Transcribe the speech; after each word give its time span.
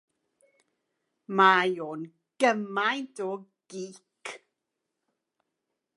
Mae 1.39 1.75
o'n 1.87 2.07
gymaint 2.45 3.23
o 3.29 3.31
gîc. 3.75 4.25